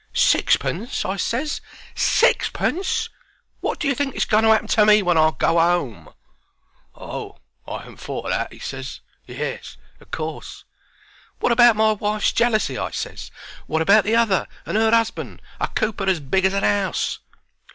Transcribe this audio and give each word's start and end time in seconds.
"Sixpence!" 0.15 1.05
I 1.05 1.15
ses. 1.15 1.61
"SIXPENCE!" 1.93 3.09
Wot 3.61 3.79
do 3.79 3.87
you 3.87 3.93
think 3.93 4.15
is 4.15 4.25
going 4.25 4.43
to 4.43 4.49
'appen 4.49 4.65
to 4.69 4.83
me 4.83 5.03
when 5.03 5.15
I 5.15 5.29
go 5.37 5.59
'ome?" 5.59 6.11
"Oh, 6.95 7.37
I 7.67 7.81
'adn't 7.83 7.97
thought 7.99 8.25
o' 8.25 8.29
that," 8.31 8.51
he 8.51 8.57
ses. 8.57 9.01
"Yes, 9.27 9.77
o' 10.01 10.05
course." 10.05 10.63
"Wot 11.39 11.51
about 11.51 11.75
my 11.75 11.91
wife's 11.91 12.31
jealousy?" 12.33 12.79
I 12.79 12.89
ses. 12.89 13.29
"Wot 13.67 13.83
about 13.83 14.03
the 14.03 14.15
other, 14.15 14.47
and 14.65 14.75
her 14.75 14.89
'usband, 14.89 15.39
a 15.59 15.67
cooper 15.67 16.07
as 16.09 16.19
big 16.19 16.45
as 16.45 16.55
a 16.55 16.65
'ouse?" 16.65 17.19